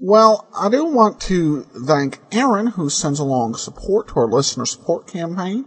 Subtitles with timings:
[0.00, 5.08] Well, I do want to thank Aaron, who sends along support to our listener support
[5.08, 5.64] campaign,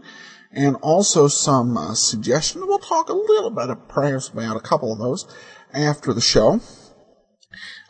[0.54, 2.64] and also some uh, suggestions.
[2.66, 5.28] We'll talk a little bit of perhaps about a couple of those
[5.74, 6.62] after the show.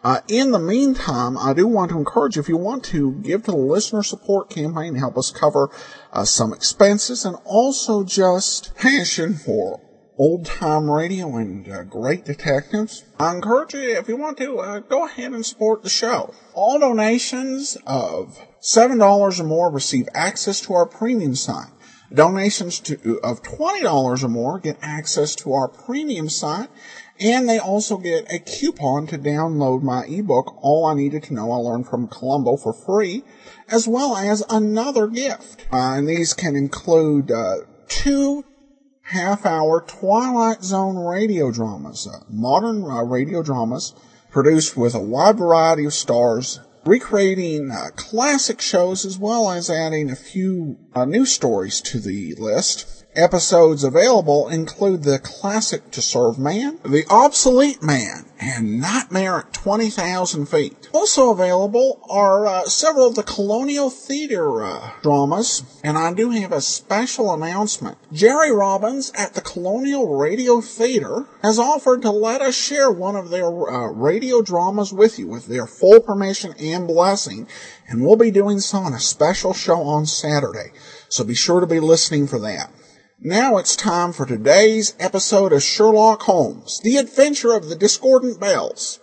[0.04, 3.44] Uh, in the meantime, I do want to encourage you, if you want to give
[3.44, 5.70] to the listener support campaign, help us cover
[6.12, 9.80] uh, some expenses, and also just passion for
[10.22, 13.04] old time radio and uh, great detectives.
[13.20, 16.32] I encourage you, if you want to, uh, go ahead and support the show.
[16.54, 21.72] All donations of $7 or more receive access to our premium site.
[22.14, 26.70] Donations to, of $20 or more get access to our premium site,
[27.20, 31.52] and they also get a coupon to download my ebook, All I Needed to Know
[31.52, 33.24] I Learned from Columbo for free,
[33.70, 35.66] as well as another gift.
[35.74, 37.56] Uh, and these can include uh,
[37.88, 38.46] two
[39.12, 43.94] half hour Twilight Zone radio dramas, uh, modern uh, radio dramas
[44.32, 50.10] produced with a wide variety of stars, recreating uh, classic shows as well as adding
[50.10, 53.06] a few uh, new stories to the list.
[53.14, 60.46] Episodes available include the classic To Serve Man, The Obsolete Man, and Nightmare at 20,000
[60.46, 60.81] Feet.
[60.94, 66.52] Also available are uh, several of the Colonial Theater uh, dramas, and I do have
[66.52, 67.98] a special announcement.
[68.12, 73.30] Jerry Robbins at the Colonial Radio Theater has offered to let us share one of
[73.30, 77.48] their uh, radio dramas with you with their full permission and blessing,
[77.88, 80.72] and we'll be doing so on a special show on Saturday.
[81.08, 82.72] So be sure to be listening for that.
[83.20, 89.00] Now it's time for today's episode of Sherlock Holmes, The Adventure of the Discordant Bells.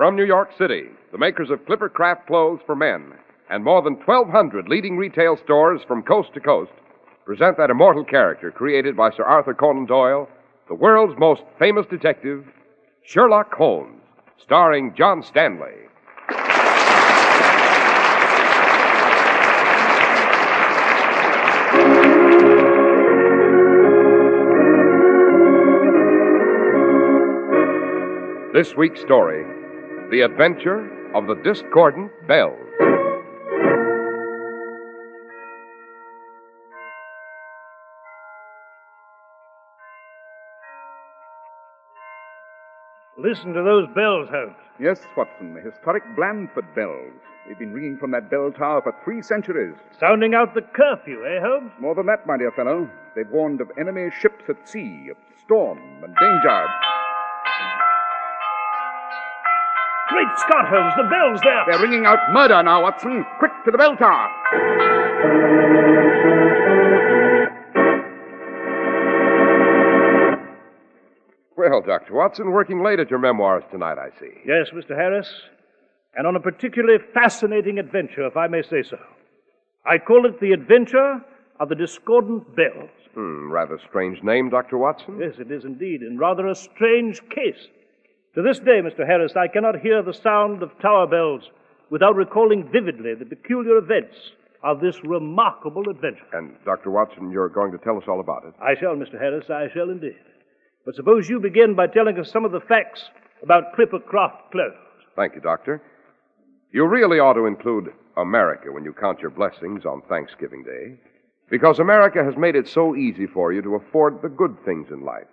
[0.00, 3.12] From New York City, the makers of Clipper Craft clothes for men
[3.50, 6.72] and more than 1,200 leading retail stores from coast to coast
[7.26, 10.26] present that immortal character created by Sir Arthur Conan Doyle,
[10.68, 12.46] the world's most famous detective,
[13.02, 14.00] Sherlock Holmes,
[14.38, 15.74] starring John Stanley.
[28.54, 29.59] This week's story
[30.10, 32.58] The Adventure of the Discordant Bells.
[43.16, 44.56] Listen to those bells, Holmes.
[44.80, 47.12] Yes, Watson, the historic Blandford bells.
[47.46, 49.76] They've been ringing from that bell tower for three centuries.
[50.00, 51.70] Sounding out the curfew, eh, Holmes?
[51.78, 52.90] More than that, my dear fellow.
[53.14, 56.66] They've warned of enemy ships at sea, of storm and danger.
[60.10, 61.64] Great Scott, Holmes, the bells there.
[61.70, 63.24] They're ringing out murder now, Watson.
[63.38, 64.28] Quick to the bell tower.
[71.56, 72.14] Well, Dr.
[72.14, 74.30] Watson, working late at your memoirs tonight, I see.
[74.46, 74.96] Yes, Mr.
[74.96, 75.30] Harris.
[76.16, 78.98] And on a particularly fascinating adventure, if I may say so.
[79.84, 81.20] I call it the adventure
[81.60, 82.90] of the discordant bells.
[83.14, 84.78] Hmm, rather strange name, Dr.
[84.78, 85.18] Watson.
[85.20, 87.68] Yes, it is indeed, and rather a strange case.
[88.36, 89.04] To this day, Mr.
[89.04, 91.42] Harris, I cannot hear the sound of tower bells
[91.90, 94.14] without recalling vividly the peculiar events
[94.62, 96.26] of this remarkable adventure.
[96.32, 96.92] And, Dr.
[96.92, 98.54] Watson, you're going to tell us all about it.
[98.62, 99.18] I shall, Mr.
[99.18, 100.14] Harris, I shall indeed.
[100.84, 103.02] But suppose you begin by telling us some of the facts
[103.42, 104.76] about Clipper Clippercraft Clothes.
[105.16, 105.82] Thank you, Doctor.
[106.70, 110.94] You really ought to include America when you count your blessings on Thanksgiving Day,
[111.50, 115.04] because America has made it so easy for you to afford the good things in
[115.04, 115.26] life.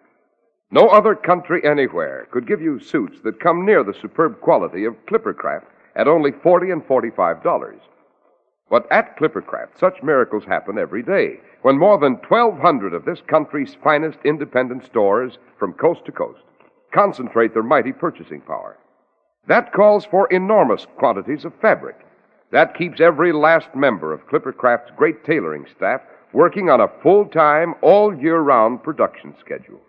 [0.72, 5.06] No other country anywhere could give you suits that come near the superb quality of
[5.06, 5.66] Clippercraft
[5.96, 7.80] at only forty and forty-five dollars.
[8.70, 13.76] But at Clippercraft, such miracles happen every day when more than 1,200 of this country's
[13.82, 16.42] finest independent stores from coast to coast
[16.94, 18.78] concentrate their mighty purchasing power.
[19.48, 21.96] That calls for enormous quantities of fabric.
[22.52, 26.02] That keeps every last member of Clippercraft's great tailoring staff
[26.34, 29.82] working on a full time, all year round production schedule.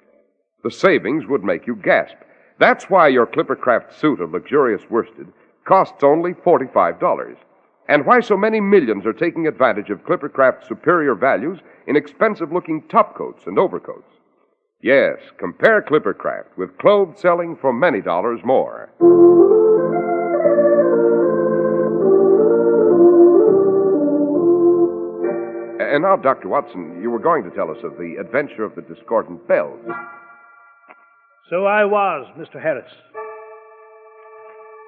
[0.64, 2.16] The savings would make you gasp.
[2.58, 5.32] That's why your Clippercraft suit of luxurious worsted
[5.64, 7.36] costs only $45.
[7.88, 12.82] And why so many millions are taking advantage of Clippercraft's superior values in expensive looking
[12.88, 14.08] topcoats and overcoats.
[14.82, 18.90] Yes, compare Clippercraft with clothes selling for many dollars more.
[25.80, 26.48] And now, Dr.
[26.48, 29.80] Watson, you were going to tell us of the adventure of the discordant bells.
[31.48, 32.60] So I was, Mr.
[32.62, 32.92] Harris.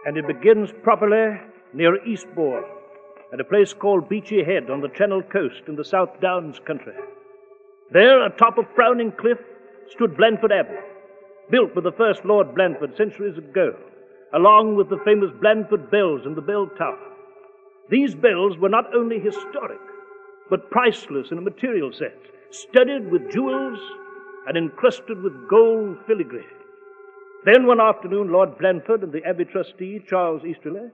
[0.05, 1.41] And it begins properly
[1.73, 2.65] near Eastbourne,
[3.33, 6.93] at a place called Beachy Head on the Channel coast in the South Downs country.
[7.93, 9.39] There, atop a frowning cliff,
[9.89, 10.77] stood Blandford Abbey,
[11.51, 13.75] built by the first Lord Blandford centuries ago,
[14.35, 16.99] along with the famous Blandford bells and the bell tower.
[17.89, 19.81] These bells were not only historic,
[20.51, 22.21] but priceless in a material sense,
[22.51, 23.79] studded with jewels
[24.47, 26.47] and encrusted with gold filigree.
[27.45, 30.91] Then one afternoon, Lord Blandford and the Abbey trustee, Charles Easterly,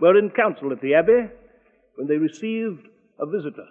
[0.00, 1.28] were in council at the Abbey
[1.96, 2.86] when they received
[3.18, 3.66] a visitor.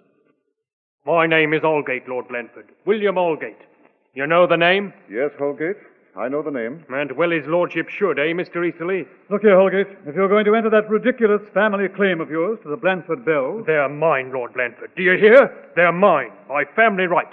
[1.06, 2.70] My name is Aldgate, Lord Blandford.
[2.86, 3.66] William Aldgate.
[4.14, 4.94] You know the name?
[5.10, 5.78] Yes, Holgate.
[6.16, 6.84] I know the name.
[6.90, 8.68] And well his lordship should, eh, Mr.
[8.68, 9.06] Easterly?
[9.30, 9.88] Look here, Holgate.
[10.06, 13.64] If you're going to enter that ridiculous family claim of yours to the Blandford Bells.
[13.66, 14.92] They're mine, Lord Blandford.
[14.96, 15.72] Do you hear?
[15.76, 17.32] They're mine, by family right.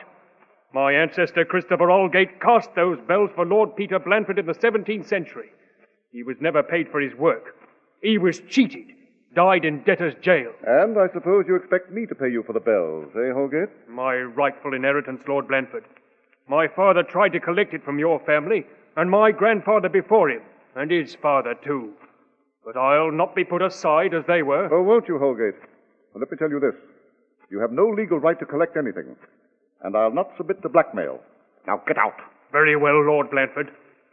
[0.76, 5.48] My ancestor Christopher Aldgate cast those bells for Lord Peter Blandford in the 17th century.
[6.12, 7.56] He was never paid for his work.
[8.02, 8.88] He was cheated.
[9.34, 10.52] Died in debtor's jail.
[10.66, 13.70] And I suppose you expect me to pay you for the bells, eh, Holgate?
[13.88, 15.84] My rightful inheritance, Lord Blandford.
[16.46, 18.66] My father tried to collect it from your family,
[18.98, 20.42] and my grandfather before him,
[20.74, 21.94] and his father too.
[22.66, 24.68] But I'll not be put aside as they were.
[24.70, 25.56] Oh, won't you, Holgate?
[26.12, 26.76] Well, let me tell you this.
[27.48, 29.16] You have no legal right to collect anything,
[29.86, 31.20] and I'll not submit to blackmail.
[31.68, 32.16] Now get out.
[32.50, 33.70] Very well, Lord Blandford.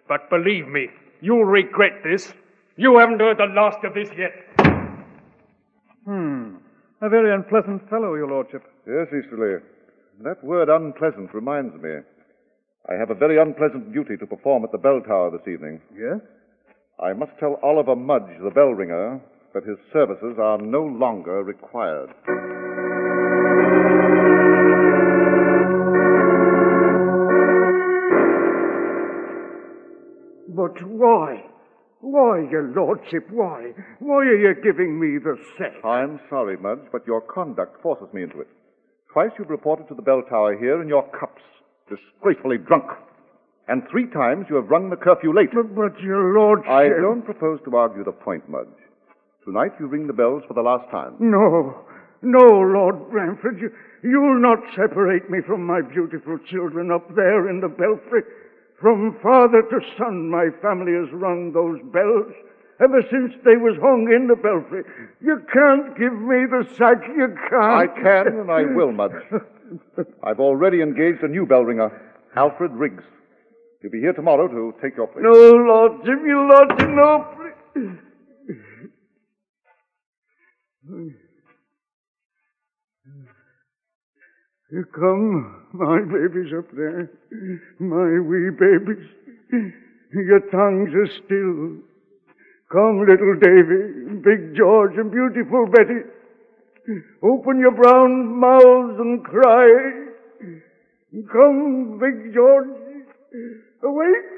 [0.08, 0.88] But believe me,
[1.20, 2.32] you'll regret this.
[2.78, 4.34] You haven't heard the last of this yet.
[6.06, 6.58] Hmm.
[7.02, 8.64] A very unpleasant fellow, your lordship.
[8.86, 9.64] Yes, Easterly.
[10.22, 11.96] That word unpleasant reminds me.
[12.88, 15.82] I have a very unpleasant duty to perform at the bell tower this evening.
[15.98, 16.20] Yes?
[17.00, 19.20] I must tell Oliver Mudge, the bell ringer,
[19.56, 22.10] that his services are no longer required.
[30.56, 31.44] But why?
[32.02, 33.72] Why, your lordship, why?
[34.00, 35.84] Why are you giving me the sack?
[35.86, 38.48] I'm sorry, Mudge, but your conduct forces me into it.
[39.14, 41.42] Twice you've reported to the bell tower here in your cups,
[41.90, 42.86] disgracefully drunk.
[43.70, 45.50] And three times you have rung the curfew late.
[45.54, 46.70] But, but your lordship...
[46.70, 48.68] I don't propose to argue the point, Mudge.
[49.46, 51.16] Tonight you ring the bells for the last time.
[51.20, 51.86] No,
[52.22, 53.60] no, Lord Blandford.
[53.62, 53.72] You,
[54.04, 58.24] you'll not separate me from my beautiful children up there in the belfry.
[58.84, 62.34] From father to son, my family has rung those bells
[62.82, 64.84] ever since they was hung in the belfry.
[65.22, 66.98] You can't give me the sack.
[67.08, 67.64] You can't.
[67.64, 69.24] I can and I will, Mother.
[70.24, 71.90] I've already engaged a new bell ringer,
[72.36, 73.06] Alfred Griggs.
[73.82, 75.24] He'll be here tomorrow to take your place.
[75.24, 77.26] No, Lordship, you Lordship, no.
[80.92, 81.14] please.
[84.92, 87.12] Come, my babies up there,
[87.78, 89.06] my wee babies.
[90.14, 91.78] Your tongues are still.
[92.72, 96.02] Come, little Davy, Big George, and beautiful Betty.
[97.22, 99.68] Open your brown mouths and cry.
[101.32, 102.68] Come, Big George,
[103.84, 104.34] awake.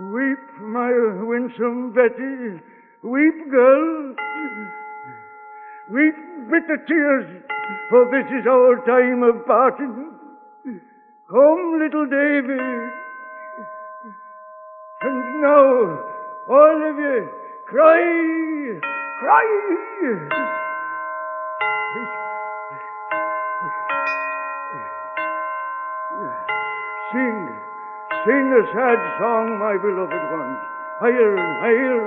[0.00, 0.90] Weep, my
[1.26, 2.62] winsome Betty,
[3.02, 4.14] weep, girl.
[5.90, 6.14] Weep
[6.46, 7.42] bitter tears,
[7.90, 10.14] for this is our time of parting.
[11.28, 12.62] Come, little Davy.
[15.02, 15.98] And now,
[16.48, 17.28] all of you,
[17.66, 18.78] cry,
[19.18, 19.46] cry.
[27.10, 27.38] Sing,
[28.26, 30.58] sing a sad song, my beloved ones.
[31.00, 32.06] Higher and higher.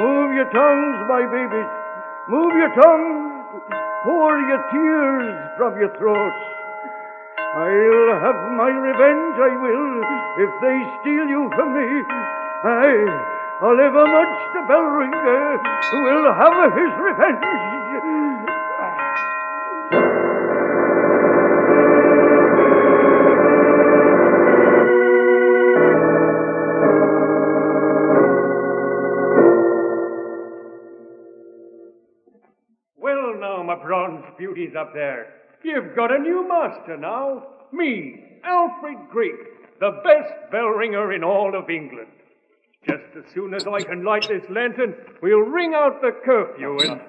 [0.00, 1.81] Move your tongues, my babies.
[2.28, 3.42] Move your tongue,
[4.04, 6.42] Pour your tears from your throats.
[7.54, 10.02] I'll have my revenge, I will,
[10.38, 11.88] if they steal you from me.
[12.64, 12.88] I,
[13.60, 15.58] Oliver Mudge the bell ringer
[15.98, 18.31] will have his revenge.
[34.38, 37.46] Beauties up there, you've got a new master now.
[37.72, 39.46] Me, Alfred Griggs,
[39.80, 42.08] the best bell ringer in all of England.
[42.86, 47.00] Just as soon as I can light this lantern, we'll ring out the curfew and.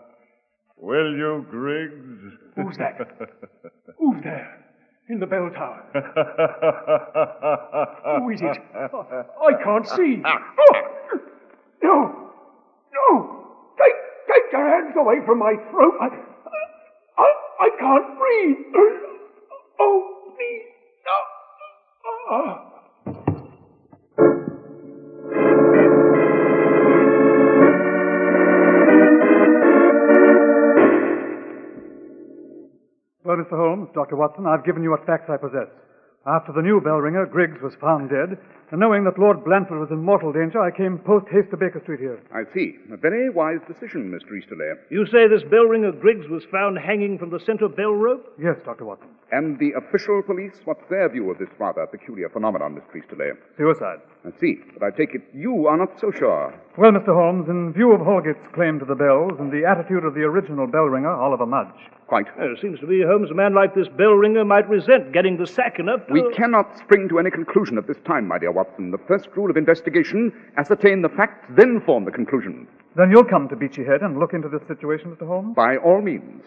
[0.76, 2.34] Will you, Griggs?
[2.56, 2.98] Who's that?
[3.98, 4.58] Who's there?
[5.08, 5.82] In the bell tower.
[8.20, 8.58] Who is it?
[8.74, 10.22] I can't see.
[10.24, 10.72] Oh!
[11.82, 12.30] No!
[12.94, 13.41] No!
[14.52, 15.94] Your hands away from my throat.
[15.98, 16.08] I,
[17.16, 18.56] I, I can't breathe.
[19.80, 20.68] Oh, please.
[21.06, 21.18] No.
[22.30, 22.68] Ah.
[33.24, 33.56] Well, Mr.
[33.56, 34.16] Holmes, Dr.
[34.16, 35.68] Watson, I've given you what facts I possess.
[36.24, 38.38] After the new bell ringer, Griggs, was found dead,
[38.70, 41.80] and knowing that Lord Blandford was in mortal danger, I came post haste to Baker
[41.82, 42.20] Street here.
[42.32, 42.78] I see.
[42.92, 44.38] A very wise decision, Mr.
[44.38, 44.70] Easterly.
[44.88, 48.24] You say this bell ringer Griggs was found hanging from the center bell rope?
[48.38, 48.84] Yes, Dr.
[48.84, 49.08] Watson.
[49.32, 53.02] And the official police, what's their view of this rather peculiar phenomenon, Mr.
[53.02, 53.30] Easterly?
[53.58, 53.98] Suicide.
[54.24, 54.60] I see.
[54.78, 56.54] But I take it you are not so sure.
[56.78, 57.12] Well, Mr.
[57.12, 60.68] Holmes, in view of Holgate's claim to the bells and the attitude of the original
[60.68, 62.26] bell ringer, Oliver Mudge, Quite.
[62.38, 65.38] Well, it seems to me, Holmes, a man like this bell ringer might resent getting
[65.38, 66.12] the sack enough to...
[66.12, 68.90] We cannot spring to any conclusion at this time, my dear Watson.
[68.90, 72.66] The first rule of investigation ascertain the facts, then form the conclusion.
[72.96, 75.26] then you'll come to Beachy Head and look into this situation, Mr.
[75.26, 75.54] Holmes?
[75.56, 76.42] By all means.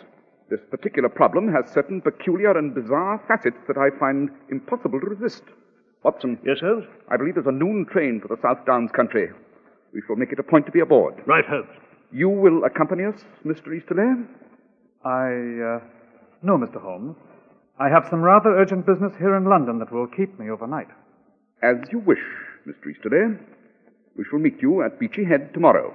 [0.50, 5.42] This particular problem has certain peculiar and bizarre facets that I find impossible to resist.
[6.04, 6.86] Watson, Yes, Holmes?
[7.10, 9.30] I believe there's a noon train for the South Downs country.
[9.94, 11.16] We shall make it a point to be aboard.
[11.26, 11.70] Right, Holmes.
[12.12, 13.76] You will accompany us, Mr.
[13.76, 14.24] Easterly?
[15.06, 15.80] I, uh,
[16.42, 16.82] no, Mr.
[16.82, 17.16] Holmes.
[17.80, 20.88] I have some rather urgent business here in London that will keep me overnight.
[21.62, 22.24] As you wish,
[22.68, 22.90] Mr.
[22.90, 23.38] Easterly.
[24.18, 25.94] We shall meet you at Beachy Head tomorrow.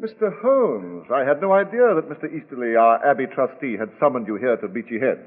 [0.00, 0.32] Mr.
[0.42, 2.24] Holmes, I had no idea that Mr.
[2.34, 5.18] Easterly, our Abbey trustee, had summoned you here to Beachy Head.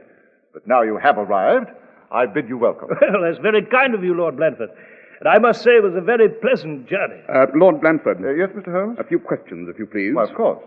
[0.51, 1.69] But now you have arrived,
[2.11, 2.89] I bid you welcome.
[3.01, 4.71] Well, that's very kind of you, Lord Blandford.
[5.21, 7.21] And I must say it was a very pleasant journey.
[7.29, 8.25] Uh, Lord Blandford.
[8.25, 8.73] Uh, yes, Mr.
[8.73, 8.97] Holmes?
[8.99, 10.15] A few questions, if you please.
[10.15, 10.63] Why, of course.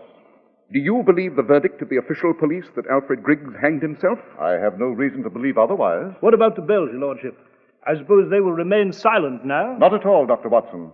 [0.71, 4.17] Do you believe the verdict of the official police that Alfred Griggs hanged himself?
[4.39, 6.15] I have no reason to believe otherwise.
[6.21, 7.37] What about the bells, Your Lordship?
[7.85, 9.75] I suppose they will remain silent now?
[9.77, 10.47] Not at all, Dr.
[10.47, 10.89] Watson.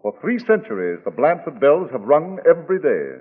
[0.00, 3.20] For three centuries, the Blandford bells have rung every day.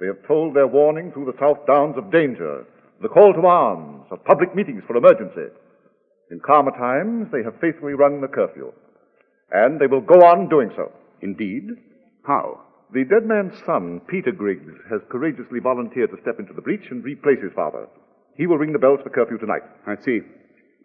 [0.00, 2.66] They have tolled their warning through the South Downs of danger,
[3.00, 5.54] the call to arms, of public meetings for emergency.
[6.32, 8.72] In calmer times, they have faithfully rung the curfew.
[9.54, 10.90] And they will go on doing so.
[11.22, 11.70] Indeed.
[12.26, 12.60] How?
[12.92, 17.04] The dead man's son, Peter Griggs, has courageously volunteered to step into the breach and
[17.04, 17.86] replace his father.
[18.36, 19.62] He will ring the bells for curfew tonight.
[19.86, 20.20] I see.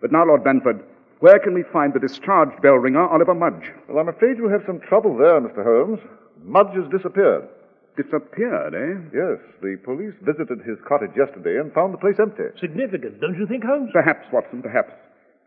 [0.02, 0.84] But now, Lord Blandford,
[1.20, 3.74] where can we find the discharged bell ringer, Oliver Mudge?
[3.90, 5.64] Well, I'm afraid you'll have some trouble there, Mr.
[5.66, 6.00] Holmes.
[6.44, 7.50] Mudge has disappeared.
[7.98, 9.02] Disappeared, eh?
[9.12, 12.54] Yes, the police visited his cottage yesterday and found the place empty.
[12.62, 13.90] Significant, don't you think, Holmes?
[13.92, 14.94] Perhaps, Watson, perhaps.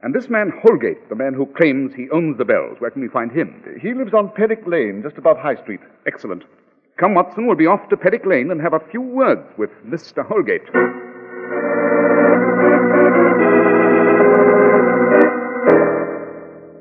[0.03, 3.09] And this man Holgate, the man who claims he owns the bells, where can we
[3.09, 3.63] find him?
[3.81, 5.79] He lives on Perrick Lane, just above High Street.
[6.07, 6.43] Excellent.
[6.97, 10.27] Come, Watson, we'll be off to Perrick Lane and have a few words with Mr.
[10.27, 10.67] Holgate.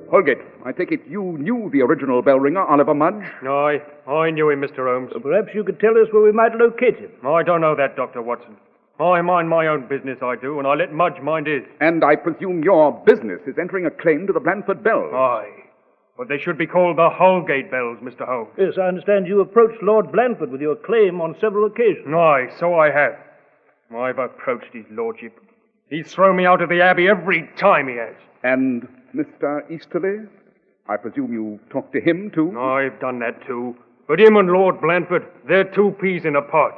[0.09, 3.23] Holgate, I take it you knew the original bell ringer, Oliver Mudge?
[3.43, 4.91] I, I knew him, Mr.
[4.91, 5.11] Holmes.
[5.21, 7.11] Perhaps you could tell us where we might locate him.
[7.23, 8.23] I don't know that, Dr.
[8.23, 8.57] Watson.
[9.01, 11.63] I mind my own business, I do, and I let Mudge mind his.
[11.79, 15.13] And I presume your business is entering a claim to the Blandford bells.
[15.13, 15.49] Aye.
[16.17, 18.25] But they should be called the Holgate bells, Mr.
[18.25, 18.51] Holmes.
[18.57, 22.13] Yes, I understand you approached Lord Blandford with your claim on several occasions.
[22.13, 23.15] Aye, so I have.
[23.95, 25.39] I've approached his lordship.
[25.89, 28.15] He's thrown me out of the Abbey every time he has.
[28.43, 29.69] And Mr.
[29.69, 30.27] Easterly?
[30.87, 32.57] I presume you've talked to him, too?
[32.59, 33.75] I've done that too.
[34.07, 36.73] But him and Lord Blandford, they're two peas in a pod.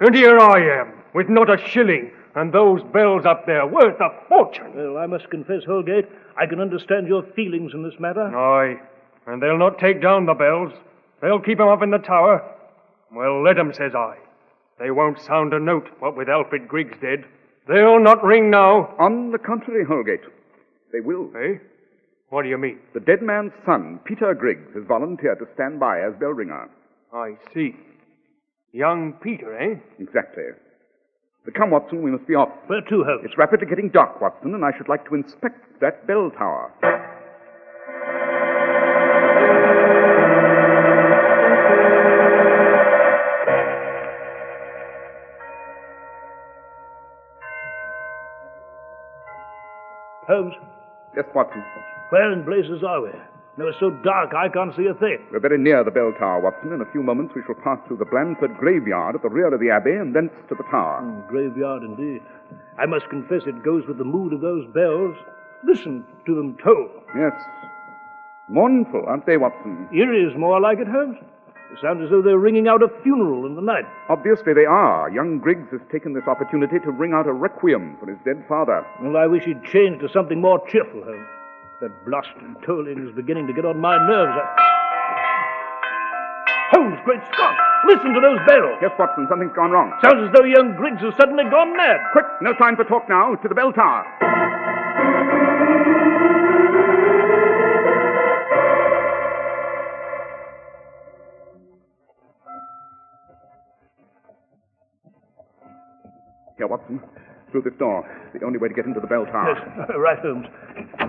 [0.00, 4.10] And here I am, with not a shilling, and those bells up there worth a
[4.28, 4.70] fortune.
[4.74, 6.04] Well, I must confess, Holgate,
[6.36, 8.26] I can understand your feelings in this matter.
[8.36, 8.76] Aye,
[9.26, 10.74] and they'll not take down the bells.
[11.22, 12.44] They'll keep 'em up in the tower.
[13.10, 14.18] Well, let 'em, says I.
[14.78, 17.24] They won't sound a note, what with Alfred Griggs dead.
[17.66, 18.94] They'll not ring now.
[18.98, 20.26] On the contrary, Holgate.
[20.92, 21.34] They will.
[21.34, 21.54] Eh?
[22.28, 22.78] What do you mean?
[22.92, 26.68] The dead man's son, Peter Griggs, has volunteered to stand by as bell ringer.
[27.10, 27.74] I see.
[28.72, 29.76] Young Peter, eh?
[29.98, 30.52] Exactly.
[31.46, 32.50] But come, Watson, we must be off.
[32.66, 33.22] Where to, Holmes?
[33.24, 36.72] It's rapidly getting dark, Watson, and I should like to inspect that bell tower.
[50.26, 50.54] Holmes,
[51.14, 51.62] Yes, Watson.
[52.10, 53.10] where in blazes are we?
[53.58, 55.18] No, it's so dark I can't see a thing.
[55.32, 56.72] We're very near the bell tower, Watson.
[56.72, 59.60] In a few moments we shall pass through the Blandford graveyard at the rear of
[59.60, 61.00] the abbey and thence to the tower.
[61.00, 62.20] Hmm, graveyard indeed.
[62.78, 65.16] I must confess it goes with the mood of those bells.
[65.64, 66.88] Listen to them toll.
[67.16, 67.32] Yes.
[68.48, 69.88] Mournful, aren't they, Watson?
[69.90, 71.16] Eerie is more like it, Holmes.
[71.72, 73.84] It sounds as though they're ringing out a funeral in the night.
[74.10, 75.10] Obviously they are.
[75.10, 78.86] Young Griggs has taken this opportunity to ring out a requiem for his dead father.
[79.02, 81.26] Well, I wish he'd changed to something more cheerful, Holmes.
[81.80, 84.32] That blasted tolling is beginning to get on my nerves.
[84.32, 84.44] I...
[86.72, 87.54] Holmes, great Scott!
[87.86, 88.78] Listen to those bells!
[88.80, 89.92] Yes, Watson, something's gone wrong.
[90.02, 92.00] Sounds as though young Griggs has suddenly gone mad.
[92.12, 93.34] Quick, no time for talk now.
[93.34, 94.04] To the bell tower.
[106.56, 107.00] Here, Watson.
[107.52, 108.02] Through this door.
[108.34, 109.54] The only way to get into the bell tower.
[109.54, 110.46] Yes, right, Holmes.
[110.98, 111.05] Holmes,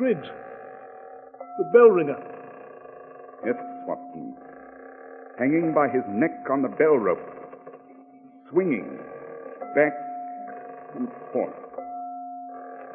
[0.00, 0.28] Griggs,
[1.58, 2.16] the bell ringer.
[3.44, 4.34] Yes, Watson.
[5.38, 7.20] Hanging by his neck on the bell rope.
[8.48, 8.98] Swinging
[9.74, 9.92] back
[10.96, 11.52] and forth.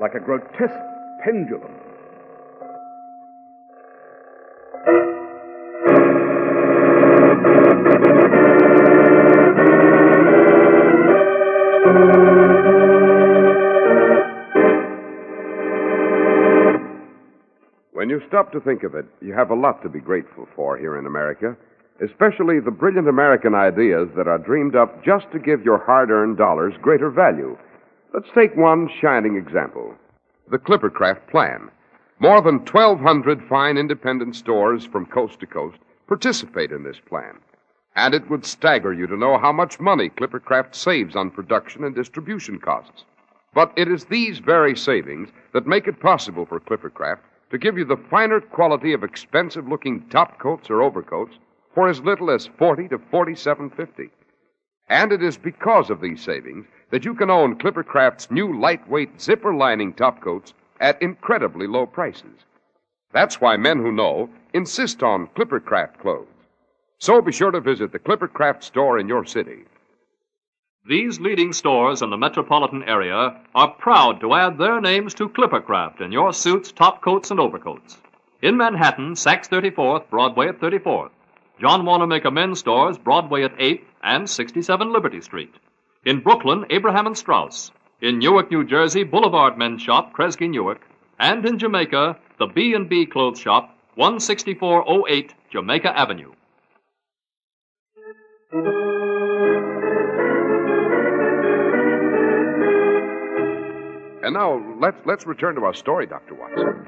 [0.02, 0.82] Like a grotesque
[1.24, 1.76] pendulum.
[18.28, 21.06] Stop to think of it, you have a lot to be grateful for here in
[21.06, 21.56] America,
[22.04, 26.38] especially the brilliant American ideas that are dreamed up just to give your hard earned
[26.38, 27.58] dollars greater value.
[28.14, 29.96] Let's take one shining example
[30.50, 31.72] the Clippercraft Plan.
[32.20, 37.40] More than 1,200 fine independent stores from coast to coast participate in this plan.
[37.96, 41.96] And it would stagger you to know how much money Clippercraft saves on production and
[41.96, 43.06] distribution costs.
[43.54, 47.20] But it is these very savings that make it possible for Clippercraft
[47.56, 51.38] to give you the finer quality of expensive looking top coats or overcoats
[51.74, 54.10] for as little as 40 to 47.50.
[54.90, 59.54] And it is because of these savings that you can own Clippercraft's new lightweight zipper
[59.54, 62.44] lining top coats at incredibly low prices.
[63.14, 66.28] That's why men who know insist on Clippercraft clothes.
[66.98, 69.60] So be sure to visit the Clippercraft store in your city.
[70.88, 76.00] These leading stores in the metropolitan area are proud to add their names to Clippercraft
[76.00, 77.98] in your suits, top coats, and overcoats.
[78.44, 81.10] In Manhattan, Saks 34th, Broadway at 34th.
[81.60, 85.56] John Wanamaker Men's Stores, Broadway at 8th and 67 Liberty Street.
[86.06, 87.72] In Brooklyn, Abraham and Straus.
[88.02, 90.82] In Newark, New Jersey, Boulevard Men's Shop, Kresge Newark.
[91.18, 96.32] And in Jamaica, the B&B Clothes Shop, 16408 Jamaica Avenue.
[104.26, 106.34] And now let's let's return to our story, Dr.
[106.34, 106.88] Watson.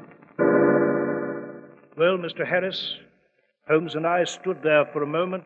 [1.96, 2.44] Well, Mr.
[2.44, 2.96] Harris,
[3.68, 5.44] Holmes and I stood there for a moment,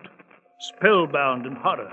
[0.59, 1.93] spellbound in horror,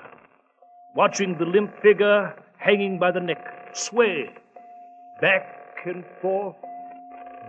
[0.96, 4.30] watching the limp figure hanging by the neck sway
[5.20, 6.56] back and forth,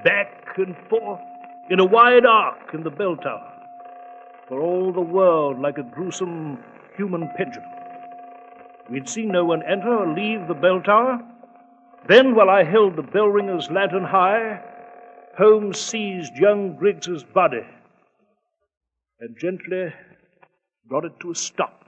[0.02, 1.20] back and forth,
[1.70, 3.52] in a wide arc in the bell tower,
[4.48, 6.58] for all the world like a gruesome
[6.96, 7.70] human pendulum.
[8.90, 11.20] We'd seen no one enter or leave the bell tower.
[12.08, 14.62] Then, while I held the bell ringer's lantern high,
[15.38, 17.64] Holmes seized young Griggs's body
[19.20, 19.92] and gently
[20.86, 21.84] brought it to a stop.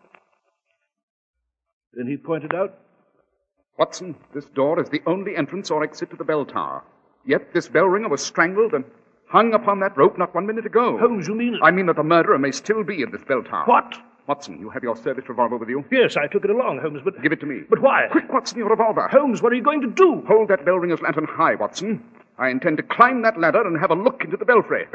[1.95, 2.79] Then he pointed out,
[3.79, 6.83] Watson, this door is the only entrance or exit to the bell tower.
[7.27, 8.85] Yet this bell ringer was strangled and
[9.29, 10.99] hung upon that rope not one minute ago.
[10.99, 11.59] Holmes, you mean.
[11.63, 13.65] I mean that the murderer may still be in this bell tower.
[13.67, 13.97] What?
[14.33, 15.85] Watson, you have your service revolver with you?
[15.91, 17.21] Yes, I took it along, Holmes, but.
[17.23, 17.65] Give it to me.
[17.69, 18.07] But why?
[18.11, 19.07] Quick, Watson, your revolver.
[19.09, 20.23] Holmes, what are you going to do?
[20.27, 22.03] Hold that bell ringer's lantern high, Watson.
[22.39, 24.87] I intend to climb that ladder and have a look into the belfry.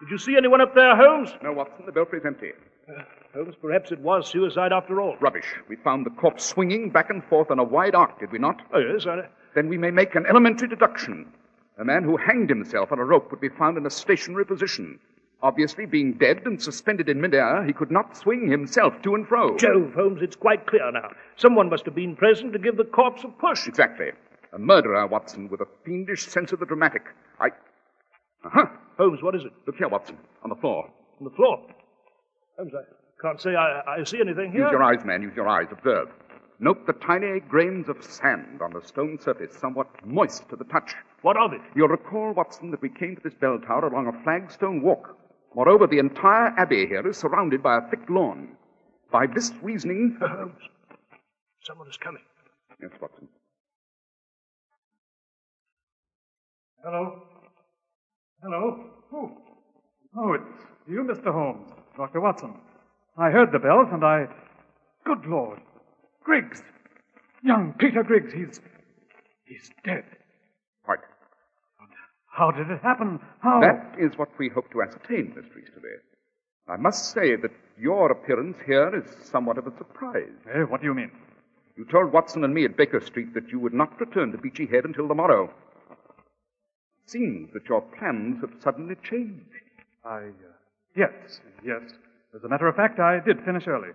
[0.00, 1.30] Did you see anyone up there, Holmes?
[1.42, 2.50] No, Watson, the belfry's empty.
[2.86, 3.02] Uh,
[3.34, 5.16] Holmes, perhaps it was suicide after all.
[5.20, 5.54] Rubbish.
[5.70, 8.60] We found the corpse swinging back and forth on a wide arc, did we not?
[8.74, 9.22] Oh, yes, I.
[9.54, 11.32] Then we may make an elementary deduction.
[11.78, 14.98] A man who hanged himself on a rope would be found in a stationary position.
[15.40, 19.56] Obviously, being dead and suspended in midair, he could not swing himself to and fro.
[19.56, 21.10] Jove, Holmes, it's quite clear now.
[21.36, 23.68] Someone must have been present to give the corpse a push.
[23.68, 24.10] Exactly.
[24.52, 27.02] A murderer, Watson, with a fiendish sense of the dramatic.
[27.38, 27.48] I.
[28.44, 28.66] Uh-huh.
[28.96, 29.52] Holmes, what is it?
[29.66, 30.90] Look here, Watson, on the floor.
[31.20, 31.62] On the floor.
[32.56, 34.62] Holmes, I can't say I, I see anything here.
[34.62, 35.22] Use your eyes, man.
[35.22, 35.68] Use your eyes.
[35.70, 36.08] Observe.
[36.60, 40.94] Note the tiny grains of sand on the stone surface, somewhat moist to the touch.
[41.22, 41.60] What of it?
[41.76, 45.16] You'll recall, Watson, that we came to this bell tower along a flagstone walk.
[45.54, 48.56] Moreover, the entire abbey here is surrounded by a thick lawn.
[49.12, 50.16] By this reasoning.
[50.20, 50.52] Holmes,
[51.62, 52.22] someone is coming.
[52.82, 53.28] Yes, Watson.
[56.84, 57.22] Hello?
[58.42, 58.84] Hello?
[59.10, 59.32] Who?
[60.16, 61.32] Oh, it's you, Mr.
[61.32, 61.70] Holmes.
[61.96, 62.20] Dr.
[62.20, 62.54] Watson.
[63.16, 64.26] I heard the bells and I.
[65.04, 65.60] Good Lord.
[66.28, 66.62] Griggs.
[67.42, 68.34] Young Peter Griggs.
[68.34, 68.60] He's.
[69.46, 70.04] He's dead.
[70.84, 70.98] Quite.
[72.26, 73.18] How did it happen?
[73.40, 73.60] How?
[73.62, 75.62] That is what we hope to ascertain, Mr.
[75.62, 75.96] Easterly.
[76.68, 80.36] I must say that your appearance here is somewhat of a surprise.
[80.54, 81.10] Eh, what do you mean?
[81.78, 84.66] You told Watson and me at Baker Street that you would not return to Beachy
[84.66, 85.50] Head until the morrow.
[87.04, 89.46] It seems that your plans have suddenly changed.
[90.04, 90.16] I.
[90.16, 90.52] Uh,
[90.94, 91.80] yes, yes.
[92.36, 93.92] As a matter of fact, I did finish early.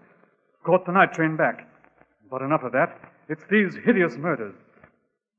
[0.64, 1.70] Caught the night train back.
[2.34, 2.98] But enough of that.
[3.30, 4.56] It's these hideous murders.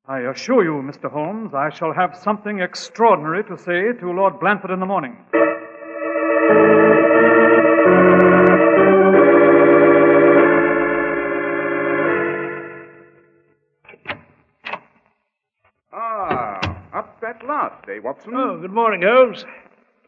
[0.06, 1.10] I assure you, Mr.
[1.10, 5.16] Holmes, I shall have something extraordinary to say to Lord Blandford in the morning.
[15.92, 16.60] Ah,
[16.94, 18.34] up at last, eh, Watson?
[18.36, 19.44] Oh, good morning, Holmes.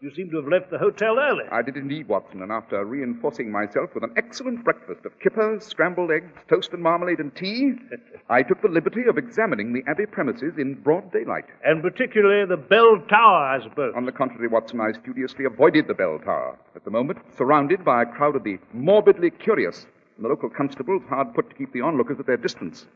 [0.07, 1.43] You seem to have left the hotel early.
[1.51, 6.13] I did indeed, Watson, and after reinforcing myself with an excellent breakfast of kippers, scrambled
[6.13, 7.73] eggs, toast and marmalade and tea,
[8.31, 11.47] I took the liberty of examining the Abbey premises in broad daylight.
[11.65, 13.95] And particularly the bell tower, I suppose.
[13.97, 16.57] On the contrary, Watson, I studiously avoided the bell tower.
[16.77, 21.03] At the moment, surrounded by a crowd of the morbidly curious, and the local constables
[21.09, 22.87] hard put to keep the onlookers at their distance.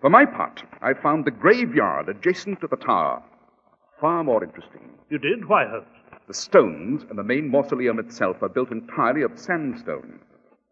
[0.00, 3.22] For my part, I found the graveyard adjacent to the tower
[4.02, 4.80] far more interesting.
[5.08, 5.48] You did?
[5.48, 5.86] Why, Holmes?
[6.28, 10.20] The stones and the main mausoleum itself are built entirely of sandstone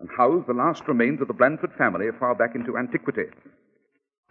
[0.00, 3.24] and house the last remains of the Blandford family far back into antiquity.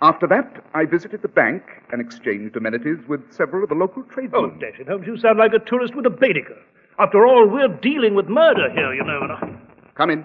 [0.02, 4.42] After that, I visited the bank and exchanged amenities with several of the local tradesmen.
[4.44, 6.58] Oh, dash it, Holmes, you sound like a tourist with a Baedeker.
[6.98, 9.20] After all, we're dealing with murder here, you know.
[9.22, 9.60] And I...
[9.96, 10.24] Come in.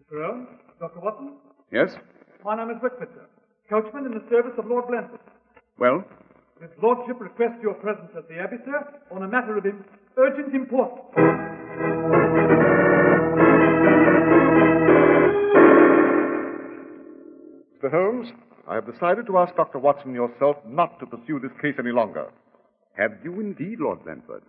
[0.00, 0.26] Mr.
[0.26, 0.48] Holmes?
[0.80, 1.00] Dr.
[1.00, 1.34] Watson?
[1.72, 1.96] Yes?
[2.44, 3.26] My name is Whitford, sir.
[3.70, 5.20] Coachman in the service of Lord Blandford.
[5.78, 6.04] Well?
[6.60, 9.84] His Lordship requests your presence at the Abbey, sir, on a matter of im-
[10.16, 11.02] urgent importance.
[17.82, 17.90] Mr.
[17.90, 18.28] Holmes,
[18.68, 19.78] I have decided to ask Dr.
[19.78, 22.26] Watson yourself not to pursue this case any longer.
[22.96, 24.42] Have you indeed, Lord Blandford?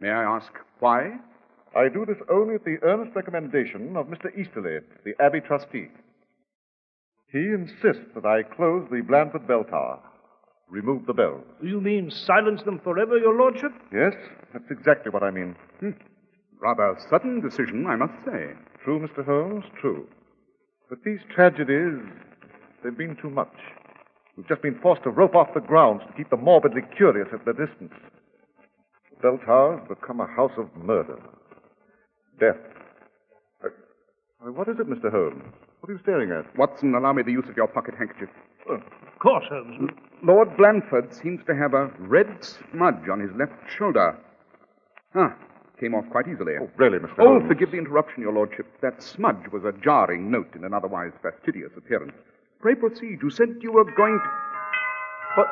[0.00, 1.18] May I ask why?
[1.76, 4.26] I do this only at the earnest recommendation of Mr.
[4.38, 5.88] Easterly, the Abbey trustee.
[7.32, 9.98] He insists that I close the Blandford bell tower,
[10.74, 11.44] remove the bells.
[11.62, 13.72] You mean silence them forever, your lordship?
[13.92, 14.12] Yes,
[14.52, 15.54] that's exactly what I mean.
[15.80, 15.90] Hmm.
[16.60, 18.50] Rather sudden decision, I must say.
[18.82, 19.24] True, Mr.
[19.24, 20.06] Holmes, true.
[20.90, 22.00] But these tragedies,
[22.82, 23.54] they've been too much.
[24.36, 27.44] We've just been forced to rope off the grounds to keep the morbidly curious at
[27.44, 27.94] their distance.
[29.10, 31.18] The bell tower's become a house of murder.
[32.40, 32.56] Death.
[33.62, 33.68] Uh,
[34.44, 35.10] uh, what is it, Mr.
[35.10, 35.44] Holmes?
[35.80, 36.56] What are you staring at?
[36.58, 38.30] Watson, allow me the use of your pocket handkerchief.
[38.68, 38.80] Of
[39.20, 39.90] course, Holmes.
[40.24, 44.16] Lord Blandford seems to have a red smudge on his left shoulder.
[45.14, 45.34] Ah,
[45.78, 46.54] came off quite easily.
[46.58, 47.12] Oh, really, Mr.
[47.18, 47.46] Oh, Holmes?
[47.48, 48.66] forgive the interruption, Your Lordship.
[48.80, 52.14] That smudge was a jarring note in an otherwise fastidious appearance.
[52.60, 53.18] Pray proceed.
[53.22, 54.30] You said you were going to.
[55.36, 55.46] But,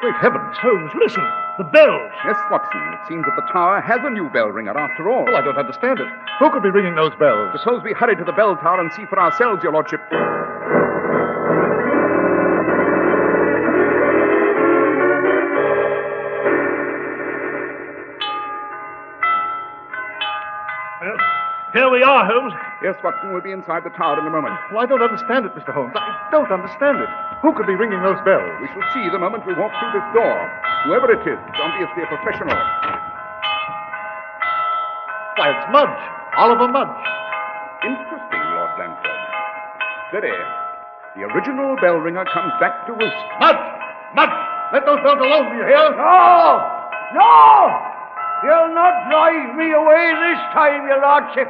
[0.00, 0.56] great heavens!
[0.58, 1.22] Holmes, listen.
[1.58, 2.10] The bells.
[2.26, 2.80] Yes, Watson.
[3.00, 5.24] It seems that the tower has a new bell ringer after all.
[5.28, 6.08] Oh, I don't understand it.
[6.40, 7.56] Who could be ringing those bells?
[7.62, 10.00] Suppose we hurry to the bell tower and see for ourselves, Your Lordship.
[21.76, 22.56] Here we are, Holmes.
[22.80, 24.56] Yes, Watson, we'll be inside the tower in a moment.
[24.72, 25.76] Well, I don't understand it, Mr.
[25.76, 25.92] Holmes.
[25.92, 27.10] I don't understand it.
[27.44, 28.48] Who could be ringing those bells?
[28.64, 30.36] We shall see the moment we walk through this door.
[30.88, 32.56] Whoever it is, it's obviously a professional.
[35.36, 36.00] Why, it's Mudge.
[36.40, 36.96] Oliver Mudge.
[37.84, 39.20] Interesting, Lord Blandford.
[40.08, 40.32] Steady.
[41.16, 43.20] The original bell ringer comes back to roost.
[43.36, 43.60] Mudge!
[44.16, 44.32] Mudge!
[44.72, 45.92] Let those bells alone, do you hear?
[45.92, 46.60] No!
[47.12, 47.95] No!
[48.44, 51.48] You'll not drive me away this time, your lordship.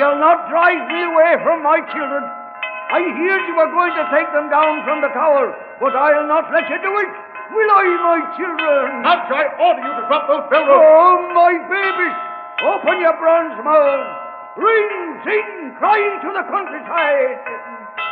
[0.00, 2.24] You'll not drive me away from my children.
[2.24, 6.48] I heard you were going to take them down from the tower, but I'll not
[6.48, 7.12] let you do it.
[7.52, 9.04] Will I, my children?
[9.04, 10.80] Not I order you to drop those bell ropes.
[10.80, 12.16] Oh, my babies!
[12.64, 14.08] Open your bronze mouths!
[14.56, 14.90] Ring,
[15.28, 17.36] sing, cry to the countryside!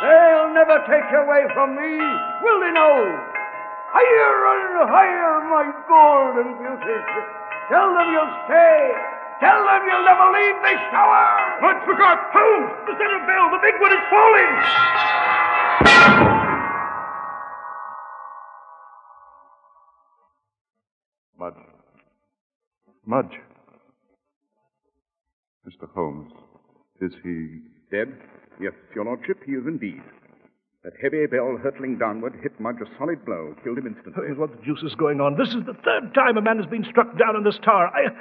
[0.05, 1.97] They'll never take you away from me,
[2.45, 2.93] will they now?
[3.89, 7.42] Higher and higher, my golden beauties!
[7.69, 8.79] Tell them you'll stay!
[9.39, 11.23] Tell them you'll never leave this tower!
[11.61, 12.17] Mudge forgot!
[12.31, 12.71] Holmes!
[12.87, 13.49] The center bell!
[13.51, 14.53] The big one is falling!
[21.39, 21.63] Mudge.
[23.05, 23.39] Mudge.
[25.67, 25.89] Mr.
[25.93, 26.31] Holmes,
[27.01, 27.59] is he.
[27.91, 28.13] Dead?
[28.59, 30.01] Yes, your lordship, he is indeed.
[30.83, 34.27] That heavy bell hurtling downward hit Mudge a solid blow, killed him instantly.
[34.27, 35.37] Holmes, what the deuce is going on?
[35.37, 37.87] This is the third time a man has been struck down in this tower.
[37.87, 38.11] I...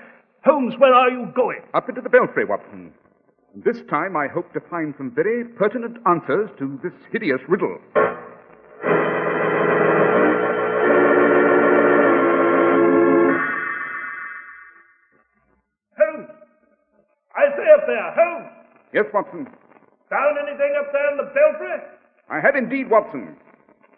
[0.45, 1.59] Holmes, where are you going?
[1.75, 2.93] Up into the belfry, Watson.
[3.53, 7.79] And this time I hope to find some very pertinent answers to this hideous riddle.
[15.99, 16.31] Holmes!
[17.35, 18.51] I say up there, Holmes!
[18.95, 19.51] Yes, Watson.
[20.11, 21.99] Found anything up there in the belfry?
[22.31, 23.37] I have indeed, Watson.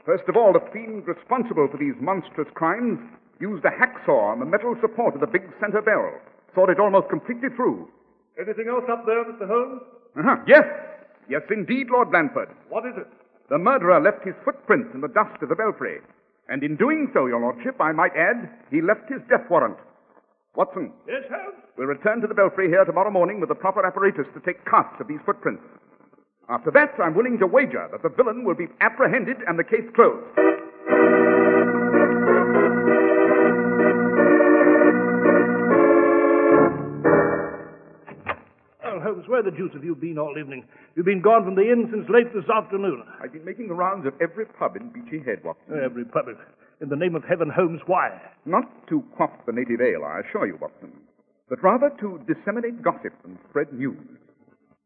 [0.04, 2.98] First of all, the fiend responsible for these monstrous crimes
[3.40, 6.12] used a hacksaw on the metal support of the big center bell,
[6.54, 7.88] sawed it almost completely through.
[8.38, 9.46] Anything else up there, Mr.
[9.46, 9.82] Holmes?
[10.18, 10.37] Uh-huh.
[10.46, 10.64] Yes,
[11.28, 12.48] yes, indeed, Lord Blandford.
[12.68, 13.06] What is it?
[13.50, 15.98] The murderer left his footprints in the dust of the belfry.
[16.48, 19.76] And in doing so, your lordship, I might add, he left his death warrant.
[20.54, 21.56] Watson, Yes, Holmes?
[21.76, 25.00] we'll return to the belfry here tomorrow morning with the proper apparatus to take casts
[25.00, 25.62] of these footprints.
[26.48, 29.88] After that, I'm willing to wager that the villain will be apprehended and the case
[29.94, 30.24] closed.
[38.85, 40.64] Well, Holmes, where the deuce have you been all evening?
[40.94, 43.02] You've been gone from the inn since late this afternoon.
[43.22, 45.80] I've been making the rounds of every pub in Beachy Head, Watson.
[45.83, 46.26] Every pub.
[46.83, 48.20] In the name of heaven, Holmes, why?
[48.44, 50.92] Not to quaff the native ale, I assure you, Watson,
[51.48, 53.96] but rather to disseminate gossip and spread news.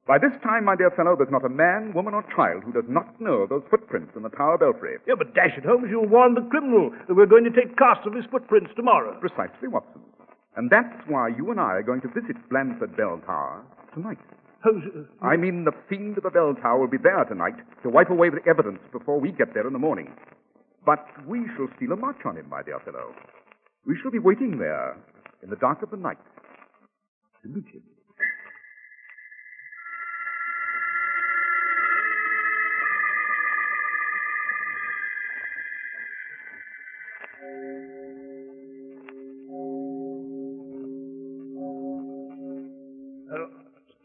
[0.09, 2.89] By this time, my dear fellow, there's not a man, woman, or child who does
[2.89, 4.97] not know those footprints in the Tower belfry.
[5.05, 8.09] Yeah, but dash it, Holmes, you warned the criminal that we're going to take casts
[8.09, 9.13] of his footprints tomorrow.
[9.21, 10.01] Precisely, Watson.
[10.57, 13.61] And that's why you and I are going to visit Blandford Bell Tower
[13.93, 14.17] tonight.
[14.65, 17.91] Holmes, uh, I mean, the fiend of the bell tower will be there tonight to
[17.91, 20.11] wipe away the evidence before we get there in the morning.
[20.85, 23.15] But we shall steal a march on him, my dear fellow.
[23.87, 24.97] We shall be waiting there
[25.45, 26.19] in the dark of the night
[27.43, 27.83] to meet him.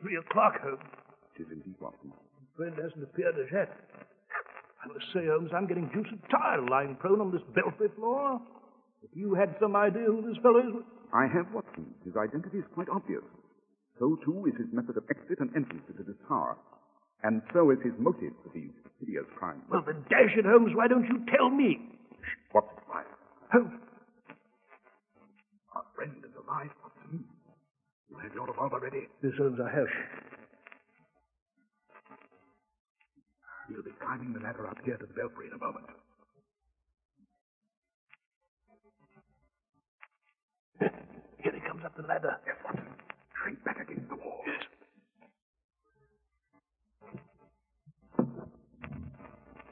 [0.04, 0.84] Three o'clock, Holmes.
[1.40, 2.12] It is indeed, Watson.
[2.12, 3.72] My friend hasn't appeared as yet.
[4.84, 8.44] I must say, Holmes, I'm getting juicy tired lying prone on this belfry floor.
[9.02, 10.84] If you had some idea who this fellow is.
[11.16, 11.88] I have, Watson.
[12.04, 13.24] His identity is quite obvious.
[14.00, 16.58] So, too, is his method of exit and entrance into this tower.
[17.24, 19.64] And so is his motive for these hideous crimes.
[19.72, 21.80] Well, then, dash it, Holmes, why don't you tell me?
[22.54, 23.08] Watson, quiet.
[23.52, 23.80] Holmes,
[25.72, 27.24] Our friend is alive, Watson.
[28.12, 28.52] You have your
[29.24, 29.32] revolver ready.
[29.32, 29.88] this Holmes, I have.
[33.70, 35.86] We'll be climbing the ladder up here to the belfry in a moment.
[40.80, 42.38] Here he comes up the ladder.
[42.46, 42.86] Yes, Watson.
[43.42, 44.42] Shrink back against the wall.
[44.46, 44.64] Yes.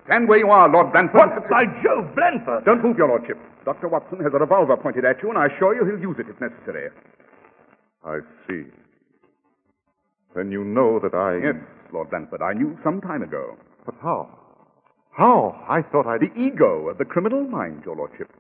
[0.06, 1.30] Stand where you are, Lord Blandford.
[1.30, 1.50] What?
[1.50, 2.66] By Jove, Blandford!
[2.66, 3.38] Don't move, your lordship.
[3.64, 3.88] Dr.
[3.88, 6.42] Watson has a revolver pointed at you, and I assure you he'll use it if
[6.42, 6.90] necessary.
[8.04, 8.66] I see.
[10.36, 11.44] Then you know that I.
[11.44, 11.60] Yes,
[11.92, 13.58] Lord Blandford, I knew some time ago.
[13.86, 14.30] But how?
[15.12, 15.66] How?
[15.68, 16.22] I thought I'd.
[16.22, 18.32] The ego of the criminal mind, your lordship.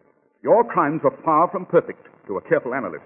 [0.43, 3.05] Your crimes were far from perfect to a careful analyst.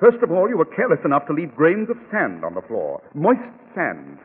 [0.00, 3.02] First of all, you were careless enough to leave grains of sand on the floor.
[3.14, 3.44] Moist
[3.76, 4.18] sand.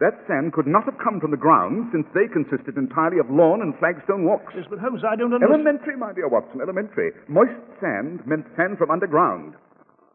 [0.00, 3.62] That sand could not have come from the ground, since they consisted entirely of lawn
[3.62, 4.52] and flagstone walks.
[4.54, 5.64] Yes, but Holmes, I don't understand.
[5.64, 7.12] Elementary, my dear Watson, elementary.
[7.26, 9.54] Moist sand meant sand from underground.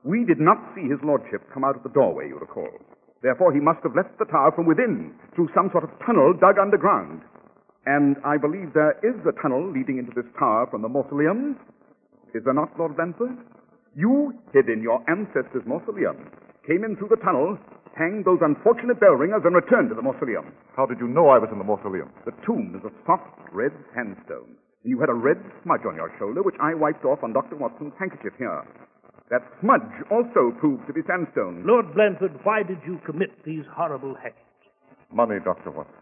[0.04, 2.70] We did not see his lordship come out of the doorway, you recall.
[3.22, 6.58] Therefore, he must have left the tower from within, through some sort of tunnel dug
[6.58, 7.22] underground.
[7.86, 11.60] And I believe there is a tunnel leading into this tower from the mausoleum.
[12.34, 13.36] Is there not, Lord Blandford?
[13.96, 16.32] You hid in your ancestors' mausoleum,
[16.68, 17.58] came in through the tunnel,
[17.98, 20.54] hanged those unfortunate bell ringers, and returned to the mausoleum.
[20.78, 22.14] How did you know I was in the mausoleum?
[22.24, 24.56] The tomb is of soft red sandstone.
[24.56, 27.58] And you had a red smudge on your shoulder, which I wiped off on Dr.
[27.58, 28.64] Watson's handkerchief here.
[29.30, 31.62] That smudge also proved to be sandstone.
[31.66, 34.42] Lord Blandford, why did you commit these horrible acts?
[35.14, 35.70] Money, Dr.
[35.70, 35.94] Watson.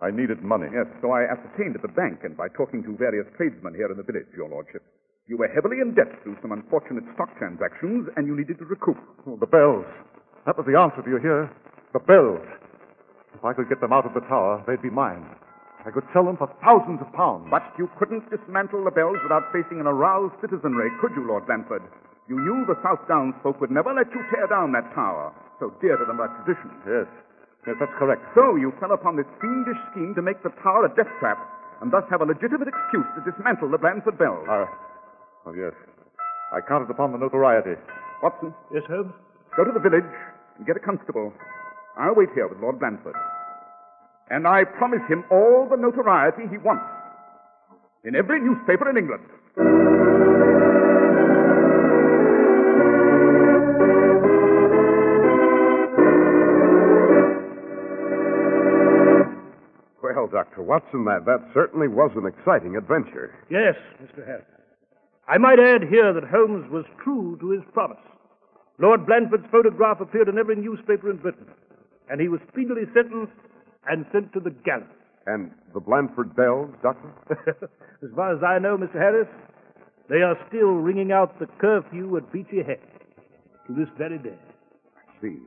[0.00, 0.72] I needed money.
[0.72, 4.00] Yes, so I ascertained at the bank and by talking to various tradesmen here in
[4.00, 4.80] the village, Your Lordship.
[5.28, 8.96] You were heavily in debt through some unfortunate stock transactions, and you needed to recoup.
[9.28, 9.84] Oh, the bells.
[10.48, 11.52] That was the answer, do you hear?
[11.92, 12.40] The bells.
[13.36, 15.22] If I could get them out of the tower, they'd be mine.
[15.84, 17.48] I could sell them for thousands of pounds.
[17.52, 21.84] But you couldn't dismantle the bells without facing an aroused citizenry, could you, Lord Blandford?
[22.30, 25.74] You knew the South Downs folk would never let you tear down that tower, so
[25.82, 26.70] dear to them by tradition.
[26.86, 27.10] Yes.
[27.66, 28.22] Yes, that's correct.
[28.38, 31.36] So you fell upon this fiendish scheme to make the tower a death trap,
[31.82, 34.46] and thus have a legitimate excuse to dismantle the Blandford bells.
[34.46, 34.64] Uh,
[35.50, 35.74] oh, yes.
[36.54, 37.74] I counted upon the notoriety.
[38.22, 39.12] Watson, Yes, Holmes?
[39.56, 40.06] go to the village
[40.56, 41.32] and get a constable.
[41.98, 43.18] I'll wait here with Lord Blandford.
[44.30, 46.86] And I promise him all the notoriety he wants.
[48.04, 49.26] In every newspaper in England.
[60.20, 60.60] Well, Dr.
[60.60, 63.32] Watson, that, that certainly was an exciting adventure.
[63.48, 63.72] Yes,
[64.04, 64.20] Mr.
[64.20, 64.44] Harris.
[65.26, 68.04] I might add here that Holmes was true to his promise.
[68.76, 71.46] Lord Blandford's photograph appeared in every newspaper in Britain,
[72.10, 73.32] and he was speedily sentenced
[73.88, 74.92] and sent to the gallows.
[75.24, 77.08] And the Blandford bells, Doctor?
[78.04, 79.00] as far as I know, Mr.
[79.00, 79.28] Harris,
[80.10, 82.84] they are still ringing out the curfew at Beachy Head
[83.68, 84.36] to this very day.
[84.36, 85.38] I see.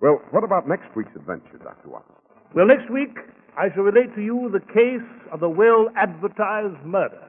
[0.00, 1.88] Well, what about next week's adventure, Dr.
[1.88, 2.14] Watson?
[2.54, 3.16] Well, next week,
[3.56, 7.20] I shall relate to you the case of the well advertised murder.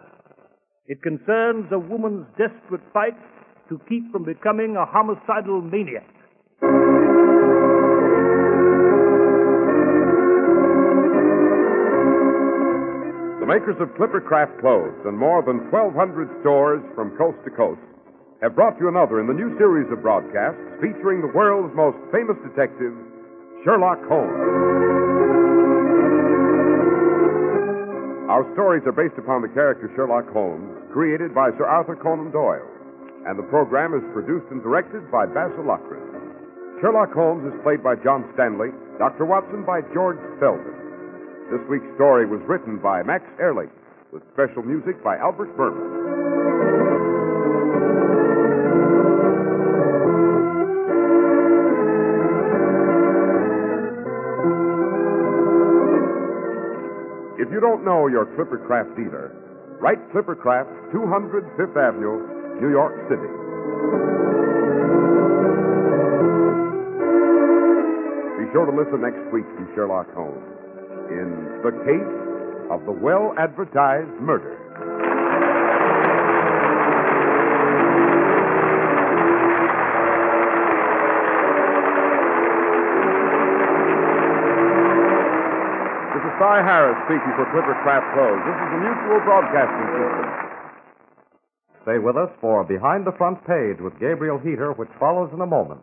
[0.87, 3.19] It concerns a woman's desperate fight
[3.67, 6.07] to keep from becoming a homicidal maniac.
[13.39, 17.81] The makers of Clippercraft clothes and more than 1,200 stores from coast to coast
[18.41, 22.39] have brought you another in the new series of broadcasts featuring the world's most famous
[22.47, 22.95] detective,
[23.63, 24.82] Sherlock Holmes.
[28.33, 32.65] Our stories are based upon the character Sherlock Holmes, created by Sir Arthur Conan Doyle,
[33.29, 36.01] and the program is produced and directed by Basil Lockridge.
[36.81, 39.29] Sherlock Holmes is played by John Stanley, Dr.
[39.29, 40.73] Watson by George Spelman.
[41.53, 43.69] This week's story was written by Max Ehrlich,
[44.09, 46.12] with special music by Albert Buhrman.
[57.53, 59.29] You don't know your Clippercraft dealer,
[59.79, 63.29] write Clippercraft, 200 Fifth Avenue, New York City.
[68.41, 70.41] Be sure to listen next week to Sherlock Holmes
[71.13, 72.13] in The Case
[72.73, 74.62] of the Well Advertised Murder.
[86.43, 88.43] Cy Harris speaking for Clippercraft Clothes.
[88.43, 90.27] This is the Mutual Broadcasting System.
[91.83, 95.45] Stay with us for Behind the Front Page with Gabriel Heatter, which follows in a
[95.45, 95.79] moment.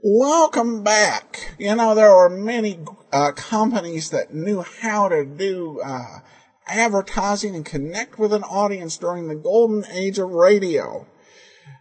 [0.00, 1.56] Welcome back.
[1.58, 2.78] You know, there were many
[3.12, 6.20] uh, companies that knew how to do uh,
[6.68, 11.08] advertising and connect with an audience during the golden age of radio.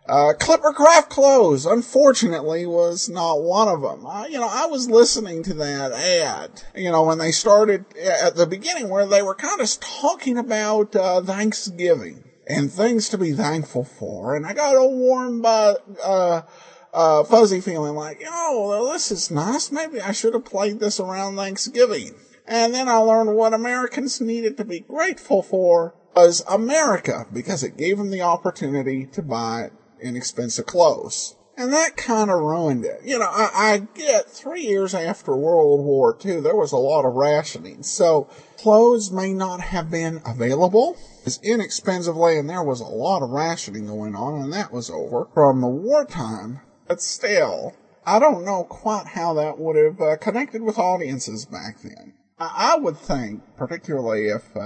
[0.08, 4.06] Uh, Clippercraft Clothes, unfortunately, was not one of them.
[4.06, 8.36] Uh, you know, I was listening to that ad, you know, when they started at
[8.38, 13.34] the beginning where they were kind of talking about uh, Thanksgiving and things to be
[13.34, 14.34] thankful for.
[14.36, 16.42] And I got a warm, uh, uh,
[16.94, 19.74] uh, fuzzy feeling like, oh, this is nice.
[19.74, 22.16] Maybe I should have played this around Thanksgiving.
[22.48, 27.78] And then I learned what Americans needed to be grateful for was America because it
[27.78, 29.70] gave them the opportunity to buy
[30.02, 31.36] inexpensive clothes.
[31.56, 33.02] And that kind of ruined it.
[33.04, 37.06] You know, I, I get three years after World War II, there was a lot
[37.06, 37.84] of rationing.
[37.84, 43.30] So clothes may not have been available as inexpensively, and there was a lot of
[43.30, 46.62] rationing going on, and that was over from the wartime.
[46.88, 47.76] But still,
[48.06, 52.14] I don't know quite how that would have uh, connected with audiences back then.
[52.40, 54.60] I, would think, particularly if uh,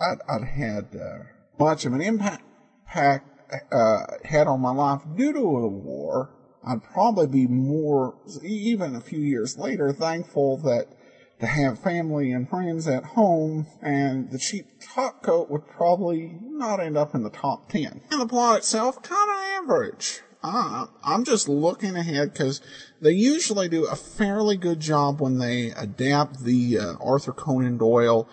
[0.00, 1.24] I'd, I'd had uh,
[1.58, 2.42] much of an impact
[2.94, 6.30] uh, had on my life due to the war,
[6.66, 10.86] I'd probably be more, even a few years later, thankful that
[11.38, 16.80] to have family and friends at home, and the cheap top coat would probably not
[16.80, 18.00] end up in the top 10.
[18.10, 20.22] And the plot itself, kind of average.
[20.48, 22.60] Uh, I'm just looking ahead because
[23.00, 28.28] they usually do a fairly good job when they adapt the uh, Arthur Conan Doyle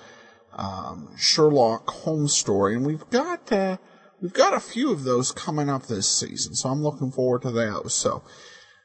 [0.55, 3.77] um, Sherlock Holmes story, and we've got uh,
[4.21, 7.51] we've got a few of those coming up this season, so I'm looking forward to
[7.51, 7.95] those.
[7.95, 8.21] So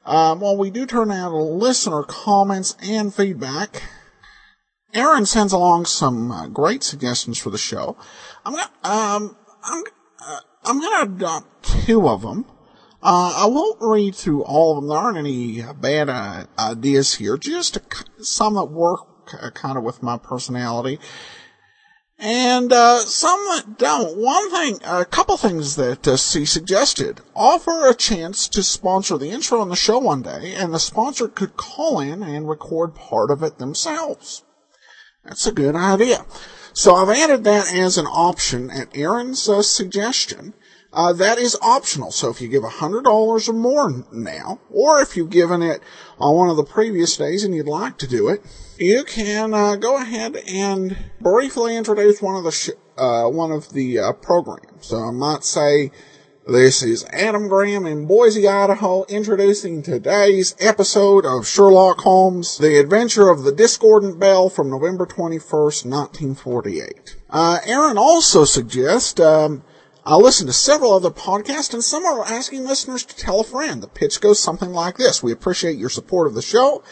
[0.07, 3.83] Um, well, we do turn out listener comments and feedback.
[4.95, 7.95] Aaron sends along some uh, great suggestions for the show.
[8.47, 9.83] I'm gonna, um, I'm,
[10.27, 12.47] uh, I'm gonna adopt two of them.
[13.01, 14.89] Uh, I won't read through all of them.
[14.89, 17.37] There aren't any bad uh, ideas here.
[17.37, 17.79] Just
[18.19, 19.07] some that work
[19.41, 20.99] uh, kind of with my personality.
[22.19, 24.17] And uh, some that don't.
[24.17, 27.21] One thing, a couple things that uh, C suggested.
[27.37, 31.29] Offer a chance to sponsor the intro on the show one day, and the sponsor
[31.29, 34.43] could call in and record part of it themselves.
[35.25, 36.27] That's a good idea.
[36.73, 40.55] So I've added that as an option at Aaron's uh, suggestion.
[40.93, 42.11] Uh, that is optional.
[42.11, 45.83] So if you give $100 or more now, or if you've given it
[46.19, 48.43] on one of the previous days and you'd like to do it,
[48.79, 53.73] you can uh, go ahead and briefly introduce one of the sh- uh, one of
[53.73, 54.87] the uh, programs.
[54.87, 55.93] So I might say,
[56.47, 63.29] this is Adam Graham in Boise, Idaho, introducing today's episode of Sherlock Holmes: The Adventure
[63.29, 67.17] of the Discordant Bell from November 21st, 1948.
[67.29, 69.21] Uh, Aaron also suggests.
[69.21, 69.63] Um,
[70.09, 73.83] I listen to several other podcasts, and some are asking listeners to tell a friend.
[73.83, 76.83] The pitch goes something like this: We appreciate your support of the show,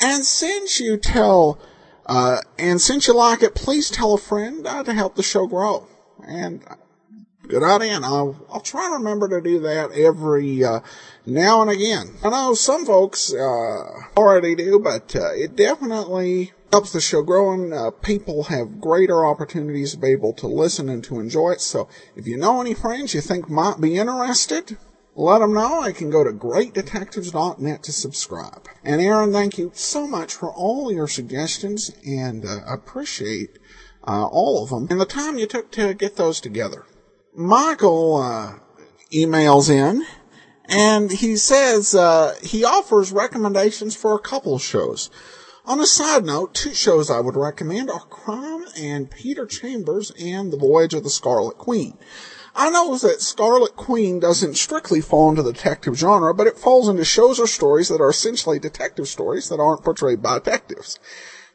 [0.00, 1.58] and since you tell,
[2.06, 5.46] uh, and since you like it, please tell a friend uh, to help the show
[5.46, 5.86] grow.
[6.26, 6.64] And
[7.46, 10.80] good idea, and I'll, I'll try to remember to do that every uh,
[11.26, 12.14] now and again.
[12.24, 13.82] I know some folks uh,
[14.16, 19.26] already do, but uh, it definitely helps the show grow and uh, people have greater
[19.26, 21.60] opportunities to be able to listen and to enjoy it.
[21.60, 24.78] So if you know any friends you think might be interested,
[25.14, 25.82] let them know.
[25.82, 28.66] I can go to greatdetectives.net to subscribe.
[28.82, 33.58] And Aaron, thank you so much for all your suggestions and uh, appreciate
[34.08, 36.86] uh, all of them and the time you took to get those together.
[37.34, 38.54] Michael uh,
[39.12, 40.06] emails in
[40.70, 45.10] and he says uh, he offers recommendations for a couple shows.
[45.64, 50.52] On a side note, two shows I would recommend are Crime and Peter Chambers and
[50.52, 51.96] The Voyage of the Scarlet Queen.
[52.54, 56.88] I know that Scarlet Queen doesn't strictly fall into the detective genre, but it falls
[56.88, 60.98] into shows or stories that are essentially detective stories that aren't portrayed by detectives.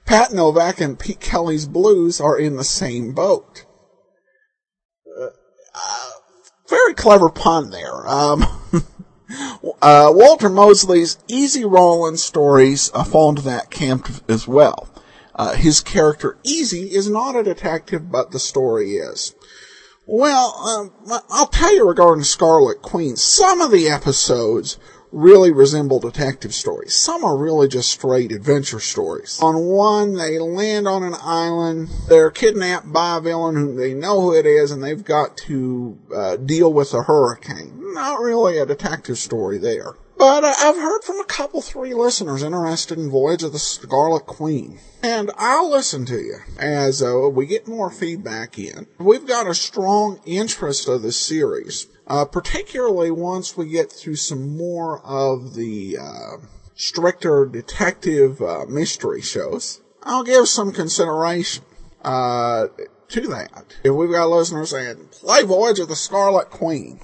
[0.06, 3.66] Pat Novak and Pete Kelly's Blues are in the same boat.
[5.20, 5.30] Uh,
[5.76, 6.10] uh,
[6.70, 8.08] very clever pun there.
[8.08, 8.46] Um,
[9.30, 14.90] uh, Walter Mosley's Easy Rawlins stories uh, fall into that camp as well.
[15.36, 19.36] Uh, his character Easy is not a detective, but the story is.
[20.06, 24.78] Well, um, I'll tell you regarding Scarlet Queen, some of the episodes
[25.12, 26.96] really resemble detective stories.
[26.96, 29.40] Some are really just straight adventure stories.
[29.42, 34.22] On one, they land on an island, they're kidnapped by a villain who they know
[34.22, 37.94] who it is, and they've got to uh, deal with a hurricane.
[37.94, 39.96] Not really a detective story there.
[40.18, 44.26] But uh, I've heard from a couple, three listeners interested in Voyage of the Scarlet
[44.26, 44.80] Queen.
[45.04, 48.88] And I'll listen to you as uh, we get more feedback in.
[48.98, 54.58] We've got a strong interest of this series, uh, particularly once we get through some
[54.58, 56.38] more of the uh,
[56.76, 59.82] stricter detective uh, mystery shows.
[60.04, 61.64] I'll give some consideration
[62.04, 62.68] uh,
[63.10, 63.76] to that.
[63.84, 67.00] If we've got listeners saying, play Voyage of the Scarlet Queen,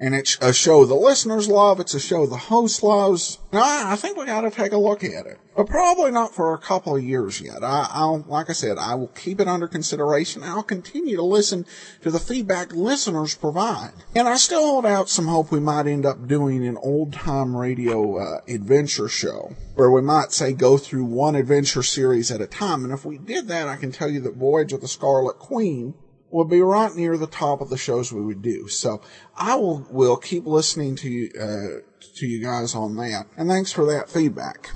[0.00, 1.78] and it's a show the listeners love.
[1.78, 3.38] It's a show the host loves.
[3.52, 6.54] Now, I think we got to take a look at it, but probably not for
[6.54, 7.62] a couple of years yet.
[7.62, 10.42] I, will like I said, I will keep it under consideration.
[10.42, 11.66] I'll continue to listen
[12.00, 16.06] to the feedback listeners provide, and I still hold out some hope we might end
[16.06, 21.04] up doing an old time radio uh, adventure show where we might say go through
[21.04, 22.84] one adventure series at a time.
[22.84, 25.94] And if we did that, I can tell you that Voyage of the Scarlet Queen
[26.30, 28.68] would be right near the top of the shows we would do.
[28.68, 29.02] So
[29.36, 31.80] I will will keep listening to you uh,
[32.16, 33.26] to you guys on that.
[33.36, 34.70] And thanks for that feedback.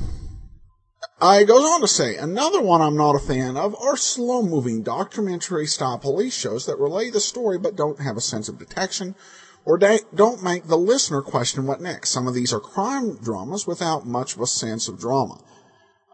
[1.20, 4.42] Uh, it goes on to say, another one I'm not a fan of are slow
[4.42, 8.58] moving documentary style police shows that relay the story but don't have a sense of
[8.58, 9.14] detection
[9.64, 12.10] or don't make the listener question what next.
[12.10, 15.40] Some of these are crime dramas without much of a sense of drama.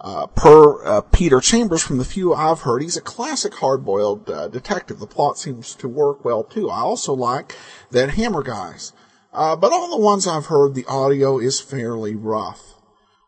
[0.02, 4.48] Uh, per uh, Peter Chambers, from the few I've heard, he's a classic hard-boiled uh,
[4.48, 4.98] detective.
[4.98, 6.70] The plot seems to work well too.
[6.70, 7.54] I also like
[7.90, 8.94] that Hammer guys,
[9.32, 12.62] uh, but all the ones I've heard, the audio is fairly rough.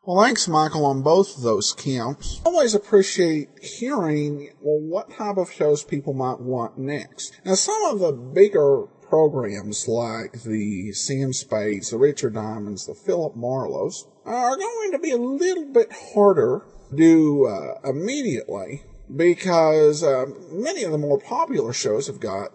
[0.05, 2.41] Well, thanks, Michael, on both of those counts.
[2.45, 7.39] Always appreciate hearing well what type of shows people might want next.
[7.45, 13.37] Now, some of the bigger programs like the Sam Spades, the Richard Diamonds, the Philip
[13.37, 18.83] Marlowes are going to be a little bit harder to do uh, immediately
[19.15, 22.53] because uh, many of the more popular shows have got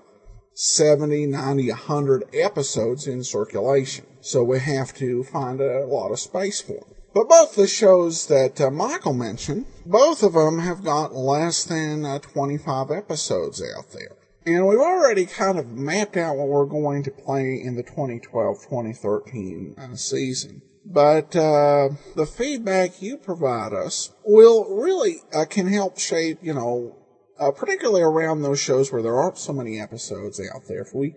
[0.53, 4.05] 70, 90, 100 episodes in circulation.
[4.21, 6.95] So we have to find a lot of space for them.
[7.13, 12.05] But both the shows that uh, Michael mentioned, both of them have got less than
[12.05, 14.15] uh, 25 episodes out there.
[14.45, 19.77] And we've already kind of mapped out what we're going to play in the 2012-2013
[19.77, 20.61] uh, season.
[20.89, 26.97] But uh, the feedback you provide us will really uh, can help shape, you know,
[27.37, 30.81] uh, particularly around those shows where there aren't so many episodes out there.
[30.81, 31.13] If we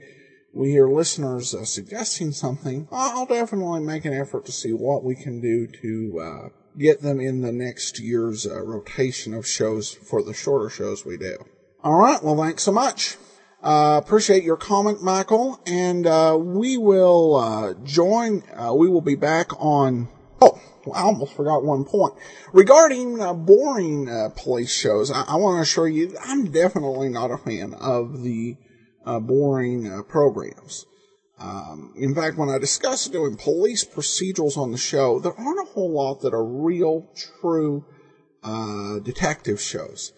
[0.52, 5.14] we hear listeners uh, suggesting something, I'll definitely make an effort to see what we
[5.14, 10.24] can do to uh, get them in the next year's uh, rotation of shows for
[10.24, 11.36] the shorter shows we do.
[11.84, 12.22] All right.
[12.22, 13.16] Well, thanks so much.
[13.62, 18.42] Uh, appreciate your comment, Michael, and uh, we will uh, join.
[18.74, 20.08] we will be back on.
[20.40, 20.58] Oh,
[20.94, 22.14] I almost forgot one point
[22.54, 25.10] regarding boring police shows.
[25.10, 28.56] I, I want to assure you, I'm definitely not a fan of the
[29.04, 30.86] uh, boring uh, programs.
[31.38, 35.72] Um, in fact, when I discuss doing police procedurals on the show, there aren't a
[35.72, 37.08] whole lot that are real,
[37.40, 37.84] true
[38.42, 40.12] uh, detective shows.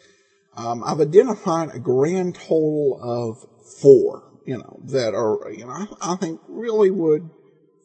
[0.56, 3.46] Um, I've identified a grand total of
[3.80, 7.30] four, you know, that are, you know, I, I think really would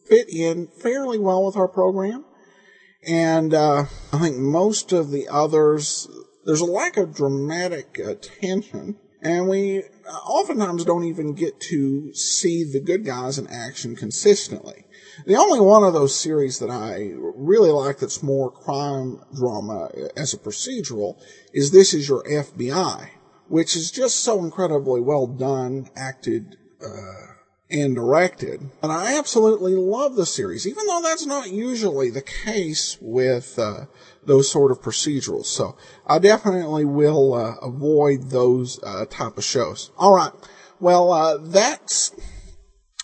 [0.08, 2.26] fit in fairly well with our program.
[3.08, 6.08] And uh, I think most of the others,
[6.46, 9.84] there's a lack of dramatic attention and we
[10.26, 14.86] oftentimes don't even get to see the good guys in action consistently.
[15.26, 20.34] The only one of those series that I really like that's more crime drama as
[20.34, 21.20] a procedural
[21.54, 23.10] is This Is Your FBI,
[23.48, 27.28] which is just so incredibly well done, acted, uh,
[27.70, 28.62] and directed.
[28.82, 33.86] And I absolutely love the series, even though that's not usually the case with uh,
[34.24, 35.46] those sort of procedurals.
[35.46, 39.92] So I definitely will uh, avoid those uh, type of shows.
[39.98, 40.32] All right.
[40.80, 42.12] Well, uh, that's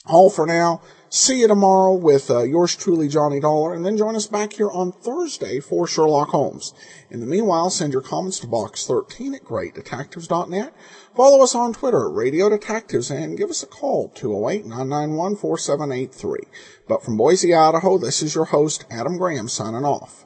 [0.06, 0.82] all for now.
[1.16, 4.72] See you tomorrow with uh, yours truly, Johnny Dollar, and then join us back here
[4.72, 6.74] on Thursday for Sherlock Holmes.
[7.12, 10.74] In the meanwhile, send your comments to box13 at greatdetectives.net.
[11.16, 16.48] Follow us on Twitter, at Radio Detectives, and give us a call, 208-991-4783.
[16.88, 20.23] But from Boise, Idaho, this is your host, Adam Graham, signing off.